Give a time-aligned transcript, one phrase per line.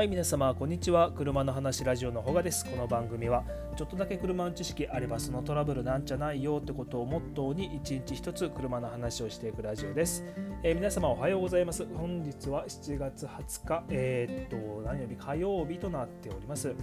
[0.00, 1.12] はい皆様こんにちは。
[1.12, 2.64] 車の話ラジオのほがです。
[2.64, 3.44] この番組は
[3.76, 10.24] ちょっとだけ車の知識あればそのトラブルなんじゃないよってことをモットーに一日一つ車の話をしていくラジオです、
[10.62, 11.86] えー、皆様おはようございます。
[11.94, 15.16] 本日は7月20日えー、っと何曜日？
[15.16, 16.74] 火曜日となっております。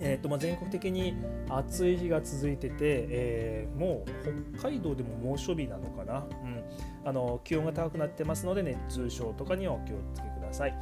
[0.00, 1.16] えーとまあ、全国的に
[1.48, 6.62] 暑い日が続いてて、えー、もう北海道でも猛暑日なのかな、うん、
[7.04, 10.74] あの気温が高くなってますので熱中症とかにはお気をつけください。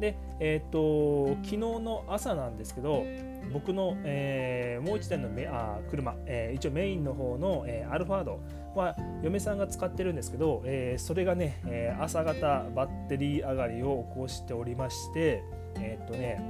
[0.00, 3.04] で、えーと、昨日の朝なんですけど
[3.52, 8.40] 僕の、えー、もう一台のめあ車、えー、一応メインの方の、えー、アルファード
[8.74, 15.42] は嫁さんが使ってるんですけど、え、それがね、え、朝方バッテリー上がりを起こしておりまして
[15.76, 16.40] えっ、とね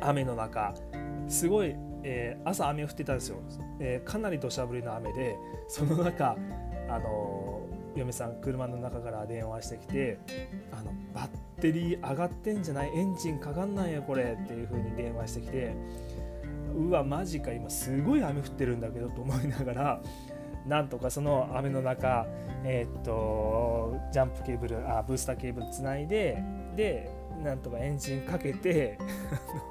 [0.00, 0.74] 雨の中
[1.28, 3.36] すごい、え、朝雨降ってたんですよ、
[3.78, 5.36] え、かなり土砂降りの雨で
[5.68, 6.36] その中
[6.88, 7.61] あの
[7.94, 10.18] 嫁さん車の中から電話してきて
[10.72, 11.28] あのバッ
[11.60, 12.90] テリー上がってんじゃない？
[12.94, 14.36] エンジンかかんないよこれ。
[14.42, 15.74] っていう風に電話してきて
[16.74, 20.00] うわマジか今すごい雨降ってるんだけどと思いながら
[20.66, 22.26] なんとかその雨の中
[22.64, 26.42] えー、っとジャンプケーブルあブースターケーブルつないで
[26.76, 27.10] で
[27.42, 28.96] なんとかエンジンかけて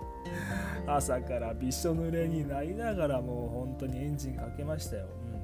[0.85, 5.05] 朝からびしょ濡れになりながらもう本当にエンジンかけましたよ。
[5.33, 5.40] うん、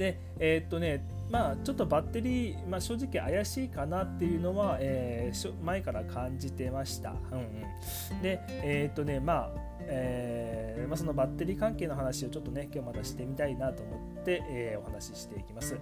[0.00, 7.10] でえー、っとねまあちょっとバッテリー、まあ、正直怪しいかなっていうのは、えー、前から感じてました。
[7.10, 15.78] うんうん、でえー、っとねまあえー、まあ、そのバッテリー関係の話をちょっとね今日またしてみたいなと思って、えー、お話ししていきます。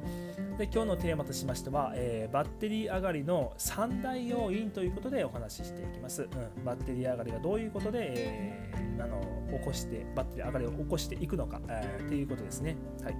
[0.56, 9.20] で今日のテーマとしましては、えー、バッテリー上がりの3大要因ということでお話ししていきます、うん、バッテリー上がりがどういうことで、えあの
[9.58, 12.76] 起こしてバッテリー上がりを起こしていくのか、えー、ということですね。
[13.02, 13.16] はい。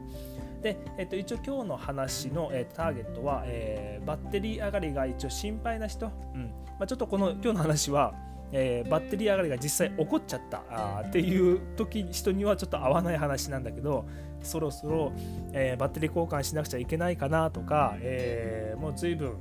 [0.62, 6.50] で、えっと、一応今日の話の、えー、ターゲットは、えー、バッテリー上がりが一応心配な人、うん。
[6.78, 8.14] まあ、ちょっとこの今日の話は
[8.52, 10.62] えー、バッテリー上がりが実際起こっちゃった。
[10.70, 14.06] あっていう時人にはちょっと合わない話なんだけど
[14.42, 15.12] そろそろ、
[15.52, 19.34] えー、バッテリー交換しなくちゃいけないかなとか、えー、もう随分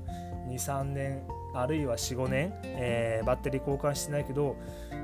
[0.49, 1.23] 23年
[1.61, 4.55] あるいは45年、えー、バッテリー交換してないけど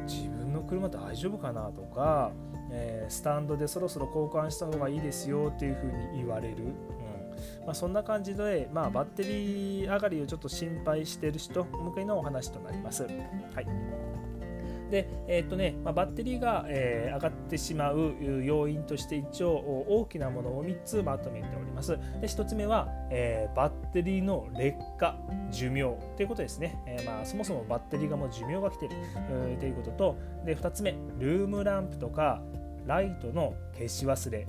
[0.08, 2.32] 自分の車大丈夫かなとか、
[2.72, 7.66] えスタンドでそろそろ交換した方がいいですよっていうふうに言われる、うん。
[7.66, 13.04] まあ、そんな感じで、まあ、バッテリー上がりをちょっと心配してる人向けのお話となります。
[13.04, 13.10] は
[13.62, 14.13] い。
[14.94, 19.56] で、えーとねまあ、バッテリーが、えー、上がってしまう要因として一応
[19.90, 21.98] 大きなものを3つまとめております。
[22.22, 25.18] で1つ目は、えー、バッテリーの劣化、
[25.50, 26.80] 寿命ということですね。
[26.86, 28.96] えーまあ、そもそもバッテリーがもう寿命が来ている
[29.60, 32.44] ということとで2つ目、ルームランプとか
[32.86, 34.48] ライトの消し忘れ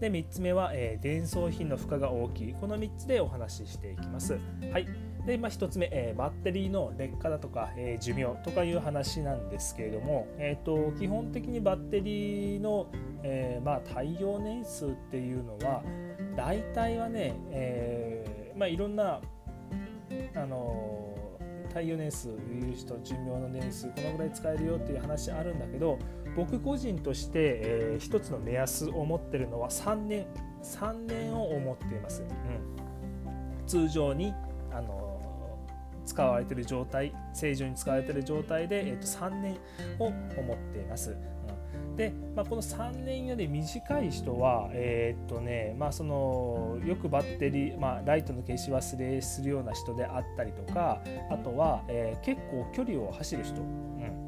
[0.00, 4.38] で3つ目は、えー、伝送品の負荷が大きいこの3つでお話ししていきます。
[4.72, 12.86] はいでまあ、1つ目、えー、バッテリーの劣化だとか、えー、寿命とかいう話なんですけれども、えーと、基本的にバッテリーの、
[13.24, 15.82] えーまあ、耐用年数っていうのは
[16.36, 19.20] 大体はね、えーまあ、いろんな、
[20.36, 21.16] あの
[21.74, 25.98] 耐用年数いう人寿命の年数このぐらい使えるよっていう話あるんだけど
[26.34, 30.26] 僕個人として、えー、一つの目安を持ってるのは3年
[30.62, 32.24] 3年を思っています、う
[33.64, 34.32] ん、通常に
[34.72, 35.05] あの
[36.16, 39.58] 使われている状態正常に使われている状態で、えー、と3年
[39.98, 41.14] を思っています、
[41.94, 54.26] で、まあ、この3年より短い人は、えー、っとねまあ、そのよくバッテリー、まあ、ライトの消し忘れするような人であったりとかあとは、えー、結構距離を走る人、うん。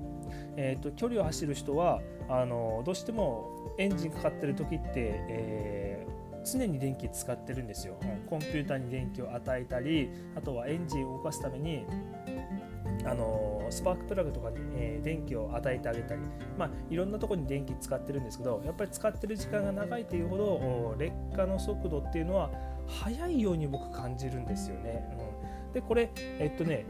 [0.59, 6.07] えー、っと距離を走る人はあのどうしてもエンジンかかってる時って、え
[6.45, 7.97] 常に電気使ってるんですよ、
[8.29, 11.85] コンピューターに電気を与えたりあとはエンジンを動かすために
[13.05, 16.21] あのスパークプラグとかに、えー、電気を与えてあげたり、
[16.59, 22.51] まあ、いろんなところに電気使ってるんですけどやっぱり使ってる時間が長いというほど劣化の速度っていうのは
[22.87, 25.07] 速いように僕感じるんですよね。
[25.69, 26.87] うん、でこれえっとね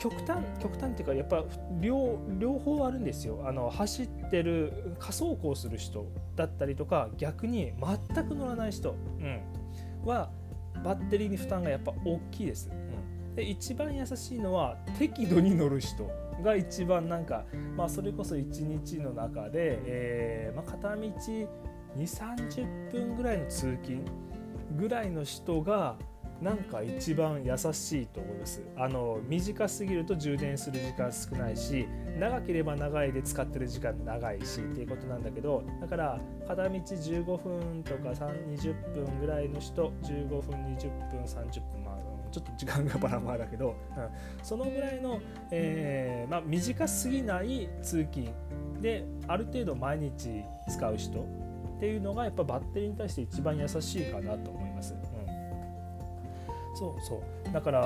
[0.00, 1.44] 極端極端っていうかやっぱ
[1.78, 3.44] 両両方あるんですよ。
[3.46, 6.06] あの走ってる仮走行する人
[6.36, 7.72] だったりとか逆に
[8.14, 9.40] 全く乗らない人、うん、
[10.04, 10.30] は
[10.82, 12.70] バッテリーに負担がやっぱ大きいです。
[12.70, 13.34] うん。
[13.34, 16.10] で一番優しいのは適度に乗る人
[16.42, 17.44] が一番なんか、
[17.76, 21.48] まあ、それこそ1日の中で、えーまあ、片道2
[21.96, 24.02] 3 0分ぐらいの通勤
[24.76, 25.96] ぐらいの人が
[26.40, 28.62] なんか一番優しいと思います。
[28.76, 31.86] あの短すぎると充電する時間少ないし
[32.18, 40.40] 長ければ長いで使ってる時間長いしっていうことなんだけどだから片道15分とか20分ぐらいの人15分
[40.76, 44.08] 20分30分まあちょっと時間がバラバラだけど、うん、
[44.42, 45.20] そのぐらいの、
[45.50, 48.28] えーまあ、短すぎない通勤。
[48.80, 54.94] である程度毎日使う人っていうのがやっぱバッテリーに対して一番優しいかなと思います。
[56.80, 57.52] そうそう。
[57.52, 57.80] だから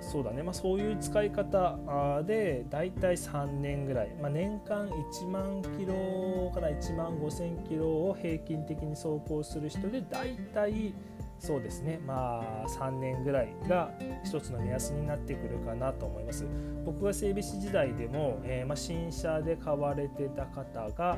[0.00, 10.94] そうだね、まあ、そういう使い方でだいたい3年ぐらい、まあ、年間1万キロから1万5000キロを平均的に走行する人でだいたい
[11.40, 12.00] そうですね。
[12.04, 13.92] まあ3年ぐらいが
[14.24, 16.44] 一つの目安になってくるかなと思います。
[16.84, 21.16] 僕が整備士時代でも、えー、まあ、新車で買われてた方が、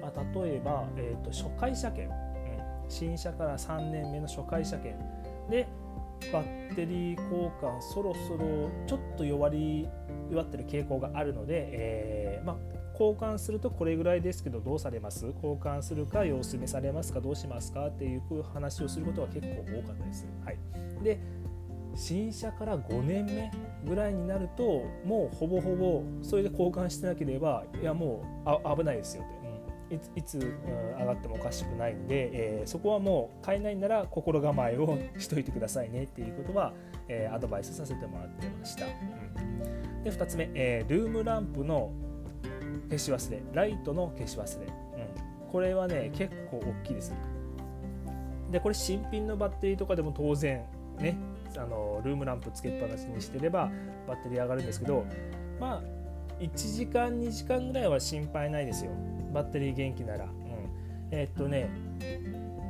[0.00, 5.00] まあ、例えば、えーと、初回車検、うん、新車から3年目の初回車検。
[5.50, 5.68] で
[6.32, 9.88] バッテリー交換そろそろちょっと弱り
[10.30, 12.56] 弱ってる傾向があるので、えー、まあ、
[12.92, 15.26] 交換するとこれぐらいですけどどうされます？
[15.26, 17.20] 交換するか様子見されますか？
[17.20, 17.88] どうしますか？
[17.88, 18.22] っていう
[18.54, 20.26] 話をすることが結構多かったです。
[20.44, 20.58] はい、
[21.02, 21.18] で
[21.96, 23.50] 新車から5年目
[23.84, 29.39] ぐらいになるともうほぼほぼそれで交換してなければいやもうあ危ないですよって
[29.90, 30.38] いついつ、
[30.98, 36.72] 上がってもおかしくないんで、えー、そこはもう買えないなら心構えをしといてくださいねっていうことは、
[37.08, 38.86] えー、アドバイスさせてもらってました。
[38.86, 41.92] うん、で2つ目、えー、ルームランプの
[42.88, 44.72] 消し忘れライトの消し忘れ、うん、
[45.50, 47.12] これはね結構大きいです。
[48.50, 50.64] でこれ新品のバッテリーとかでも当然
[50.98, 51.16] ね
[51.56, 53.70] あのルームランプつけっぱなしにしてれば
[54.06, 55.04] バッテリー上がるんですけど
[55.60, 55.82] まあ
[56.40, 58.92] 1時間2時間ぐらいは心配ないですよ
[59.32, 60.30] バッテリー元気なら、うん、
[61.10, 61.70] えー、っとね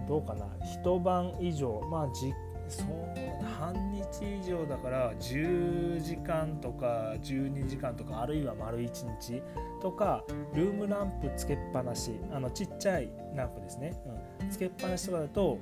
[0.09, 0.47] どうかな。
[0.65, 1.81] 一晩以上。
[1.91, 2.35] まあじ
[2.69, 9.43] そう半日以上だから10時間とか12時間とかあるいは丸1日
[9.83, 10.25] とか
[10.55, 12.13] ルームランプつけっぱなし。
[12.33, 13.95] あのちっちゃいランプですね、
[14.41, 15.59] うん、つけっぱなしとかだと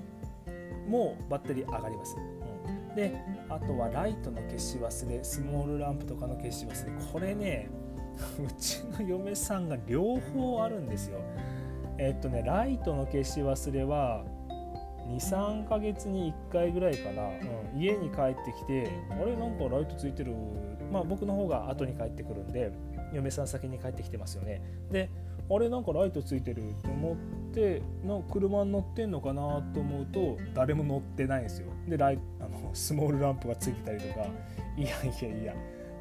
[0.88, 3.14] もうバッテリー上がります、うん、で
[3.48, 7.12] あとはライトの消し忘れスモールランプとかの消し忘れ。
[7.12, 7.68] これね
[8.38, 11.20] うちの嫁さんが両方あるんですよ。
[11.98, 14.24] えっとねライトの消し忘れは
[15.08, 20.34] 23ヶ月に1回ぐらいかな、うん、家に帰ってきてあれなんかライトついてる。
[20.92, 22.72] まあ僕の方が後に帰ってくるんで
[23.12, 24.62] 嫁さん先に帰ってきてますよね。
[24.90, 25.10] で
[25.50, 27.16] あれなんかライトついてると思っ
[27.54, 31.68] ての車に乗ってんのかなと思うと誰も乗ってないんですよ。
[31.86, 34.26] でライあのスモールランプがついてたりとか。
[34.76, 35.54] いやいやいや。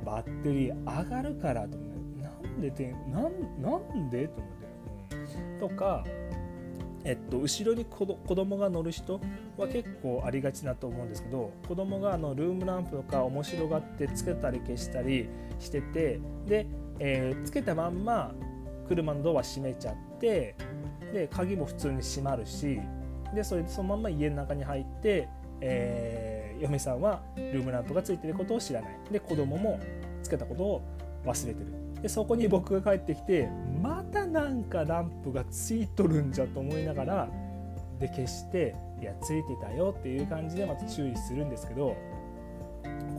[0.05, 1.97] バッテリー上がるからと思って
[2.57, 4.57] んでてなんなんでと思っ
[5.09, 5.25] て、
[5.63, 6.03] うん、とか
[7.03, 9.21] えっと、後ろに子供が乗る人
[9.55, 16.67] は結構ありがちだと思うんですけど子供があのルームランプとか面白がってつけたり消したりしててで、
[16.99, 18.33] えー、つけたまんま
[18.89, 20.55] 車のドア閉めちゃって
[21.13, 22.77] で鍵も普通に閉まるし
[23.33, 25.29] でそれでそのまんま家の中に入って、
[25.61, 26.26] えー、
[26.59, 28.91] 嫁さんはルームランプがついてることを知らない。
[29.11, 29.79] で子供も
[30.23, 30.81] つけたことを
[31.25, 32.01] 忘れてる。
[32.01, 33.49] でそこに僕が帰ってきて
[33.81, 37.29] またなんかランプがついとるんじゃと思いながら
[37.99, 41.95] で消していやついてたよっていう感じでまた注意するんですけど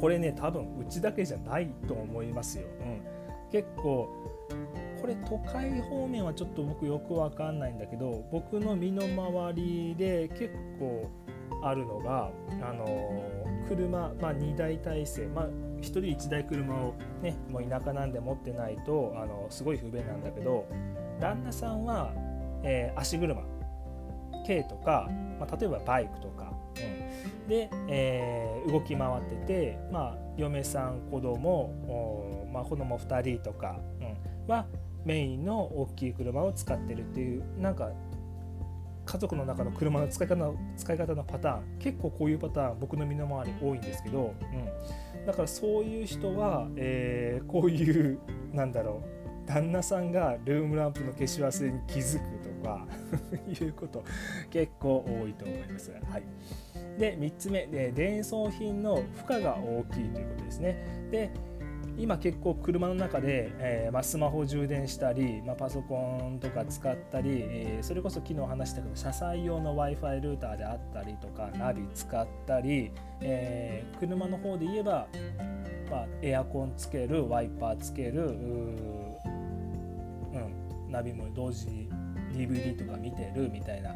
[0.01, 2.67] これね多分うちだけじゃないと思いますよ。
[2.81, 3.03] うん、
[3.51, 4.09] 結構
[5.01, 11.09] これ都会方面はちょっと僕よくわかんないんだけど僕の身の回りで結構
[11.63, 12.31] あるのが
[12.63, 12.87] あの
[13.69, 20.67] 車、まあ、2台体制、まあ、1人1台車を、ね、もう田舎なんで持ってないとあのすごい不便なんだけど
[21.21, 22.13] 旦那さんは、
[22.63, 23.43] えー、足車
[24.47, 31.51] 軽とか、まあ、例えばバイクとか、うん、で、えー、動き回ってて、まあ、嫁さん子供
[31.87, 34.67] おまあ、子供2人とか、うん、は
[35.05, 37.91] メインの大きい車を使ってるっていうなんか
[39.09, 44.35] 家族の中の車の使い方の使い方のパターン結構こういうパターン僕の身の回り多いんですけど、
[45.17, 48.19] うん、だからそういう人は、えー、こういう
[48.53, 49.03] なんだろ
[49.47, 52.87] う旦那さんがルームランプの消し忘れに気づくとか
[53.49, 54.05] いうこと
[54.51, 55.91] 結構多いと思います。
[55.91, 56.23] はい
[56.99, 61.09] で3つ目で伝送品の負荷が大きいということですね。
[61.11, 61.31] で
[61.99, 65.97] 今結構車の中で、えーまあ、スマホ充電したり、まあ、パソコ
[66.33, 75.09] ンとか使ったり、えー、それこそ昨日話したけど車載用の w i f i ルーターであったりとかナビ使ったり、えー、車の方で言えば、
[75.91, 78.29] まあ、エアコンつけるワイパーつける
[80.31, 80.39] う
[80.91, 81.89] ん、ナビも同時に
[82.33, 83.95] DVD とか見てるみたいな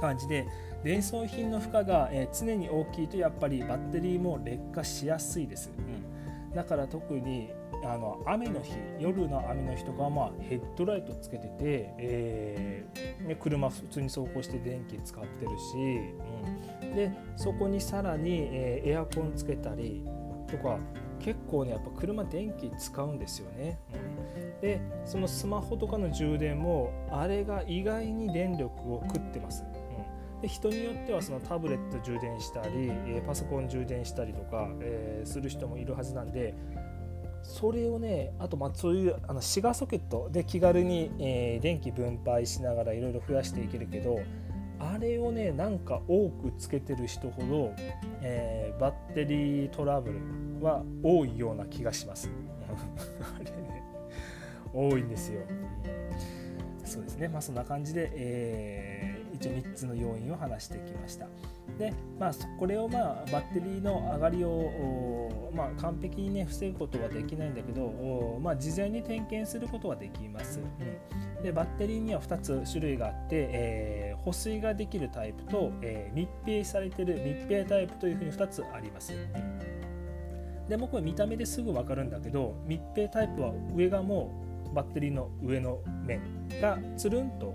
[0.00, 0.46] 感じで
[0.82, 6.09] 伝送品の負荷が、え常に大きいとやっぱりバッテリーも劣化しやすいです、うん、
[6.54, 7.50] だから特に
[7.84, 15.74] あの雨の日夜の雨の日とかは、まあ、ヘッドライトつけてて、えーね、車普通に走行して電気使ってるし、
[16.82, 20.04] うん、でそこにさらに、えー、エアコンつけたり
[20.50, 20.78] とか
[21.20, 23.78] 結構ねやっぱ車電気使うんですよね。
[23.92, 29.64] うん、でそのスマホとかの充電もあれが意外に電力を食ってます。
[30.40, 36.54] で人によってはそのタブレット充電したり、えパソコン充電したりとか、えー、する人もいるはずなんで
[37.42, 44.20] それをねあとまあそういうあのシガーソケットで気軽に、えー、電気分配しながらいろいろ増やしていけるけど
[44.78, 47.74] あれをねなんか多くつけてる人ほど、
[48.22, 52.30] えー、バッテリートラブルは多いような気がします。
[53.36, 53.82] あれね
[54.72, 55.40] 多いんですよ。
[56.84, 57.28] そうですね。
[57.28, 58.99] まあそんな感じで、えー、
[59.40, 61.26] 一応3つの要因を話してきました
[61.78, 70.60] で、まあ、これを、まあ、バッテリーの上がりを、まあ、完璧に、ね、防ぐことはできないんだけど、まあ、事前に点検することはできます。
[70.60, 79.14] うん、でバッテリーには2つ種類があって、えー、保水ができるタイプと、えー、密閉されてる密閉タイプというふうに2つあります。
[80.68, 84.30] でもこれ見た目ですぐ分かるんだけど密閉タイプは上がも
[84.70, 86.20] うバッテリーの上の面
[86.60, 87.54] がつるんと、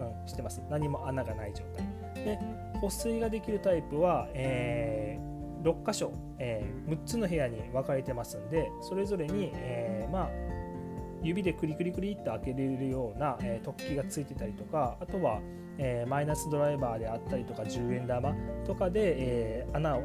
[0.00, 0.62] うん、してます。
[0.70, 2.00] 何も穴がない状態。
[2.24, 2.38] で
[2.80, 10.30] 保水ができるタイプは、えー、6箇所、えー、6つの部屋に分かれてますんでそれぞれに、えー、まあ
[11.22, 15.40] 指でクリクリクリっと開けれるような、えー、突起がついてたりとかあとは、
[15.78, 18.34] えー、マイナスドライバーであったりとか10円玉
[18.66, 20.02] とかで、えー、穴を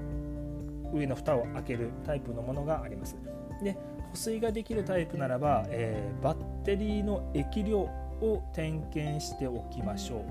[0.94, 3.16] 上の蓋を開けるタイプのものがあります。
[3.64, 3.78] で
[4.12, 7.90] 保水ができるタイプならば、え、バッテリーの液量
[8.22, 10.20] を点検しておきましょう。
[10.20, 10.26] うん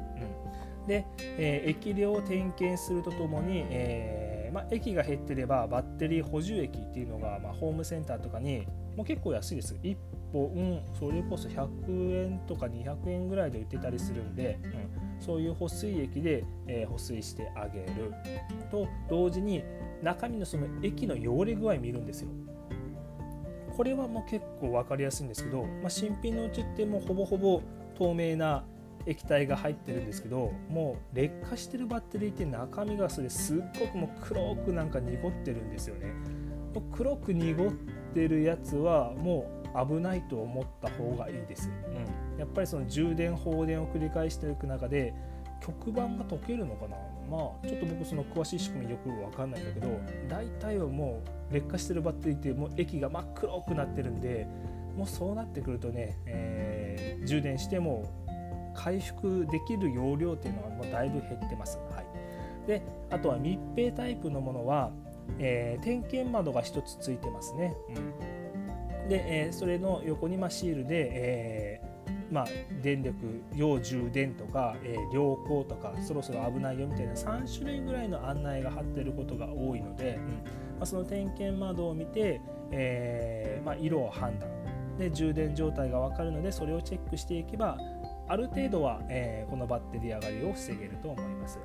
[0.86, 1.06] で、
[1.38, 9.74] えー、液量を点検するとともに、えーまあ、液が減ってればバッテリー補充液っていうのが、ま、ホームセンターとかにもう結構安いです。
[9.82, 9.96] 1
[10.32, 14.66] 本、それこそ100円とか200円ぐらいで売ってたりするんで、う
[15.20, 18.12] ん、そういう保水液で、えー、保水してあげる
[18.70, 19.64] と同時に
[20.02, 22.30] 中身のその液の汚れ具合見るんですよ。
[23.76, 27.62] これはもう結構分かりやすいんですけど、まあ、新品のうちってもうほぼほぼ
[27.96, 28.64] 透明な
[29.06, 36.12] 液体が入ってるんですけどもう劣化してるバッテリーって中身がそれすっごくもう黒くなんか濁ってるんですよね。
[36.92, 37.72] 黒く濁っ
[38.14, 41.70] てるやつはもう危ないと思った方がいいです、
[42.34, 45.14] うん、やっぱりその充電放電を繰り返していく中で
[45.64, 46.96] 極板が溶けるのかな？
[47.34, 54.46] まあちょっと僕その詳しい仕組みよく分かんないんだけど大体はもう劣化してるバッテリーってもう液が真っ黒くなってるんで
[54.96, 58.04] もうそうなってくるとね、えー、充電しても
[58.74, 61.78] 回復できる容量っていうのはもうだいぶ減ってます。
[61.90, 64.92] はい、であとは密閉タイプのものは、
[65.38, 67.74] えー、点検窓が1つついてますね。
[69.02, 71.93] うん、で、えー、それの横にまシールで、えー、
[72.30, 72.46] まあ、
[72.82, 73.16] 電力
[73.54, 80.22] 要充電とか、えー、良好とかそろそろ危ないよみたいな3種類ぐらいの案内が貼ってることが多いので、うん。
[80.22, 80.30] ま
[80.80, 82.40] あ、その点検窓を見て、
[82.70, 84.48] えーまあ、色を判断。
[84.98, 87.76] で充電状態が分かるのでそれをチェックしていけば
[88.28, 91.58] ある程度は、えー、このバッテリー上がりを防げると思います。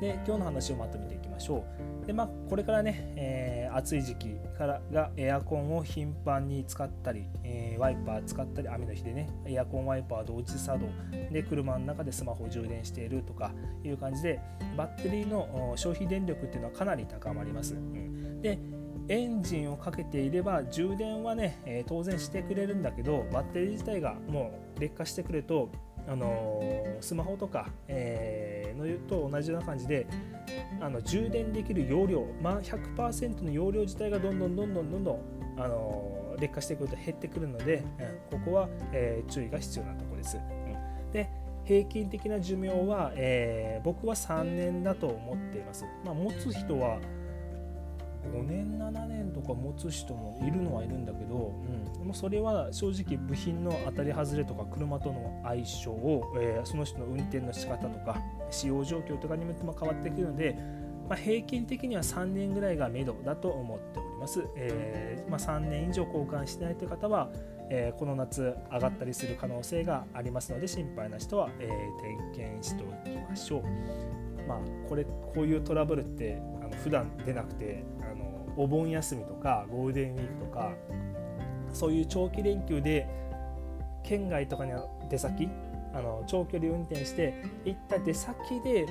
[0.00, 1.64] で今日の話をまとめていきましょ
[2.02, 2.06] う。
[2.06, 10.86] でまあ、これからね、えー、暑い時期からがエアコンを頻繁に使ったり、えー、ワイパー使ったり雨の日でねエアコンワイパー同時作動
[11.32, 14.40] で車の中でスマホを充電しているとかいう感じで
[14.76, 17.74] バッテリーの消費電力っていうのはかなり高まります。
[17.74, 18.58] うん、で
[19.08, 25.70] エンジンをかけていれば充電はね、え、当然してくれるんだけどバッテリー自体がもう劣化してくると
[26.06, 26.60] あの、
[27.00, 30.06] スマホとか、えー、のと同じような感じで
[30.80, 35.20] あの充電できる容量、まあ、100%の容量自体がどんどんどんどんどんどん、
[35.56, 37.84] あの、劣化してくると減ってくるので、
[38.32, 40.38] うん、ここは、えー、注意が必要なところです。
[41.12, 41.30] で
[41.64, 45.86] 平均的な寿命は、えー、僕は3年だと思っています。
[46.04, 46.98] まあ、持つ人は
[48.32, 51.52] 5年7年とか持つ人もいるのはいるんだけど、
[52.00, 60.56] うん、もそれは正直部品の当たり外れとか車との相性を、えー、その人の運転の仕方とか使用状況とかによっても変わってくるので、
[61.08, 67.30] まあ、平均的には3年ぐらいが目処だと思っております、えー、まあ、3年以上交換してないという方は、
[67.70, 71.68] えー、この夏上がったりする可能性がありますので心配な人は、え
[72.02, 73.62] 点検しておきましょう。
[74.46, 78.24] まあこれこういうトラブルってあの普段出なくてあの
[78.56, 80.72] お盆休みとかゴールデンウィークとか
[81.72, 83.08] そういう長期連休で
[84.02, 84.72] 県外とかに
[85.10, 85.48] 出先
[85.92, 88.86] あの長距離運転して行った出先で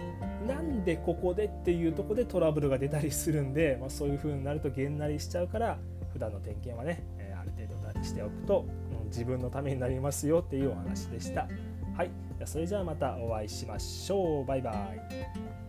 [0.48, 5.78] なんでここでっていうとこでトラブルが出たりするんで、まあ、そういう風になるとげんなりしちゃうから
[6.14, 8.66] 普段の点検はね、え、ある程度しておくと、
[9.02, 11.48] うん、自分のためになりますよっていうお話でした。
[11.96, 12.12] はい、
[12.46, 14.46] それじゃあまたお会いしましょう。
[14.46, 15.63] バイバイ。